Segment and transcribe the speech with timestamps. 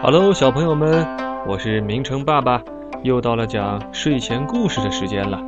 [0.00, 1.04] Hello，小朋友们，
[1.44, 2.62] 我是明成爸爸，
[3.02, 5.42] 又到了讲睡前故事的时间了。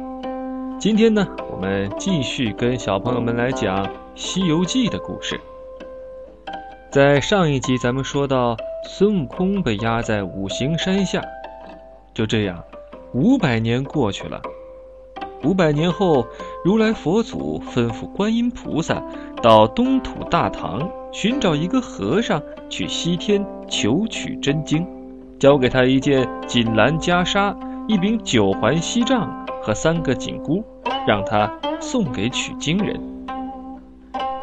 [0.77, 3.87] 今天呢，我们继续跟小朋友们来讲
[4.17, 5.41] 《西游记》的故事。
[6.91, 11.23] 在上一集，咱们说到孙悟空被压在五行山下，
[12.13, 12.61] 就这样，
[13.13, 14.43] 五百年过去了。
[15.45, 16.27] 五百年后，
[16.65, 19.01] 如来佛祖吩咐观音菩萨
[19.41, 24.87] 到东土大唐寻找一个和尚去西天求取真经，
[25.39, 27.55] 交给他一件锦兰袈裟、
[27.89, 30.65] 一柄九环锡杖和三个紧箍，
[31.07, 32.99] 让他送给取经人。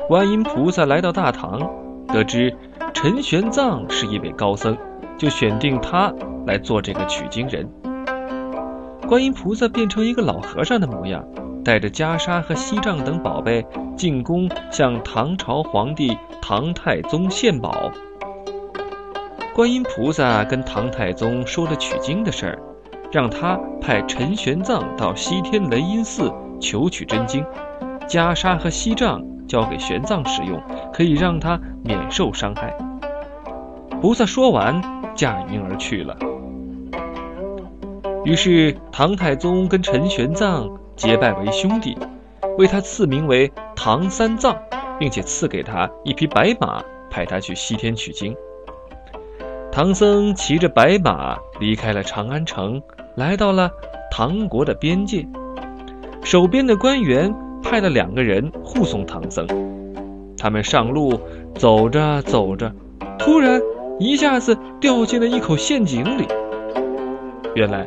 [0.09, 1.59] 观音菩萨来到大唐，
[2.07, 2.53] 得知
[2.93, 4.77] 陈玄奘是一位高僧，
[5.17, 6.13] 就选定他
[6.45, 7.67] 来做这个取经人。
[9.07, 11.23] 观音菩萨变成一个老和尚的模样，
[11.67, 13.65] 带着袈裟和锡杖等宝贝
[13.97, 17.91] 进宫，向唐朝皇帝唐太宗献宝。
[19.53, 22.59] 观音菩萨跟唐太宗说了取经的事儿，
[23.11, 27.43] 让他派陈玄奘到西天雷音寺求取真经，
[28.07, 30.57] 袈裟和锡杖交给玄奘使用，
[30.93, 32.73] 可以让他免受伤害。
[33.99, 34.81] 菩萨说完，
[35.13, 36.15] 驾云而去了。
[38.23, 41.95] 于是，唐太宗跟陈玄奘结拜为兄弟，
[42.57, 44.57] 为他赐名为唐三藏，
[44.99, 48.35] 并且赐给他一匹白马，派他去西天取经。
[49.71, 52.81] 唐僧骑着白马离开了长安城，
[53.15, 53.69] 来到了
[54.09, 55.23] 唐国的边界。
[56.23, 59.47] 守边的官员派了两个人护送唐僧。
[60.35, 61.19] 他们上路
[61.53, 62.73] 走着走着，
[63.19, 63.61] 突然
[63.99, 66.27] 一下子掉进了一口陷阱里。
[67.53, 67.85] 原来。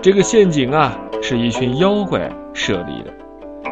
[0.00, 3.12] 这个陷阱啊，是一群妖怪设立的。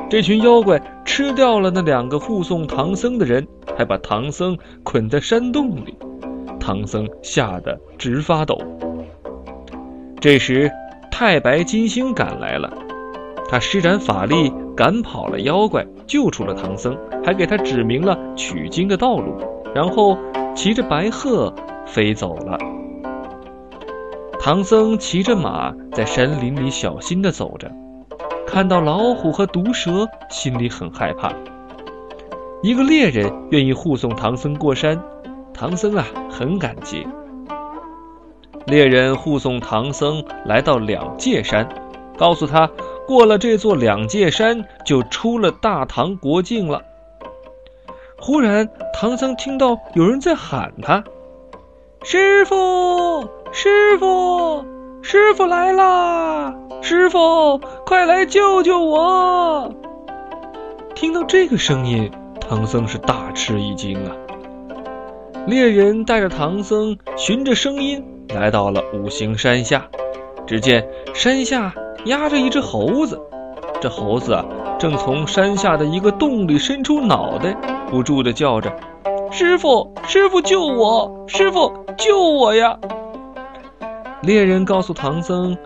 [0.09, 5.97] 这群妖怪吃掉了那两个护送唐僧的人，还把唐僧捆在山洞里。
[6.61, 8.59] 唐僧吓得直发抖。
[10.21, 10.71] 这时，
[11.11, 12.73] 太白金星赶来了，
[13.49, 19.37] 他施展法力赶跑了妖怪，救出了唐僧，还给他指明了取经的道路，
[19.75, 20.17] 然后
[20.55, 21.53] 骑着白鹤
[21.85, 22.59] 飞走了。
[24.47, 27.69] 唐僧骑着马在山林里小心地走着，
[28.47, 31.33] 看到老虎和毒蛇，心里很害怕。
[32.63, 35.03] 一个猎人愿意护送唐僧过山，
[35.53, 37.05] 唐僧啊很感激。
[38.67, 41.69] 猎人护送唐僧来到两界山，
[42.17, 42.71] 告诉他
[43.05, 46.81] 过了这座两界山就出了大唐国境了。
[48.17, 51.03] 忽然，唐僧听到有人在喊他
[52.05, 54.67] ：“师傅！”师傅，
[55.01, 56.55] 师傅来啦！
[56.83, 59.73] 师傅，快来救救我！
[60.95, 64.13] 听到这个声音，唐僧是大吃一惊啊。
[65.47, 69.87] 猎人带着唐僧循着声音来到了五行山下，
[70.47, 71.73] 只见山下
[72.05, 73.19] 压着一只猴子，
[73.81, 74.45] 这猴子啊
[74.79, 77.57] 正从山下的一个洞里伸出脑袋，
[77.91, 78.71] 不住地叫着
[79.33, 81.25] ：“师傅，师傅救我！
[81.27, 82.79] 师傅救我呀！”
[84.23, 85.57] 猎人告诉唐僧，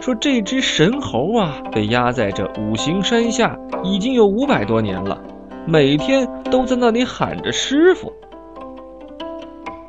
[0.00, 5.22] 说这只神猴啊，被压在这五行山下已经有五百多年了，
[5.66, 8.12] 每天都在那里喊着师傅。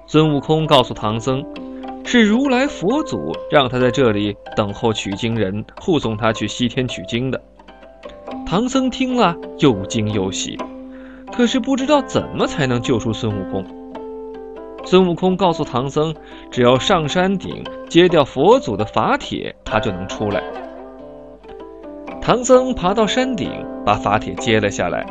[0.06, 1.44] 孙悟空告诉唐僧，
[2.04, 7.42] 是如来佛祖让他在这里等候取经人，护送他去西天取经的。
[8.46, 10.58] 唐僧听了又惊又喜，
[11.32, 13.64] 可是不知道怎么才能救出孙悟空。
[14.86, 16.16] 孙悟空告诉唐僧，
[16.50, 20.42] 只要上山顶揭掉佛祖的法帖，他就能出来。
[22.22, 23.52] 唐僧爬到山顶，
[23.86, 25.06] 把法帖揭了下来。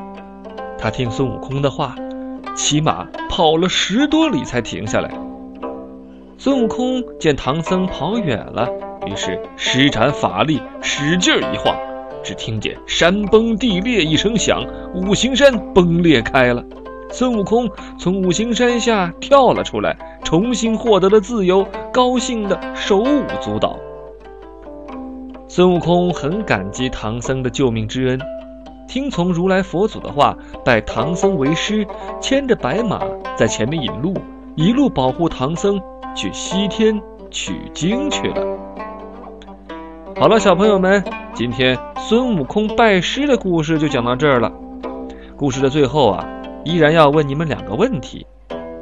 [0.78, 1.95] 他听孙悟空的话，
[2.55, 5.11] 骑马跑了十多里才停下来。
[6.39, 8.69] 孙悟空见唐僧跑远了，
[9.07, 11.77] 于是施展法力，使劲一晃，
[12.23, 14.65] 只听见山崩地裂一声响，
[14.95, 16.65] 五行山崩裂开了。
[17.11, 23.77] 孙悟空从五行山下跳了出来，重新获得了自由，高兴的手舞足蹈。
[25.49, 28.21] 孙悟空很感激唐僧的救命之恩，
[28.87, 31.87] 听从如来佛祖的话，拜唐僧为师，
[32.21, 33.01] 牵着白马
[33.37, 34.15] 在前面引路，
[34.54, 35.81] 一路保护唐僧
[36.15, 37.01] 去西天
[37.31, 38.47] 取经去了。
[40.15, 41.03] 好了，小朋友们，
[41.33, 44.53] 今天孙悟空拜师的故事就讲到这儿了。
[45.37, 46.28] 故事的最后啊。
[46.65, 48.27] 依然要问你们两个问题。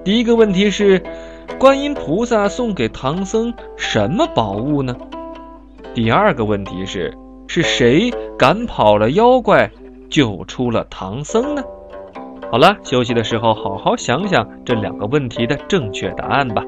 [0.05, 1.03] 第一个问题是，
[1.59, 4.95] 观音菩萨送给唐僧什么宝物呢？
[5.95, 7.13] 第二个问题是，
[7.49, 9.71] 是谁赶跑了妖怪，
[10.11, 11.63] 救出了唐僧呢？
[12.53, 16.63] 好了，休息的时候好好想想这两个问题的正确答案吧。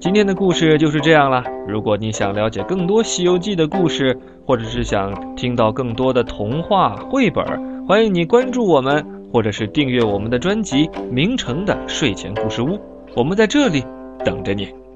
[0.00, 1.42] 今天的故事就是这样了。
[1.66, 7.44] 如果你想了解更多《西游记》的故事，或者是想听到更多的童话绘本，
[7.86, 12.68] 欢迎你关注我们，或者是订阅我们的专辑《名城的睡前故事屋》。
[13.14, 13.84] 我们在这里
[14.24, 14.87] 等着你。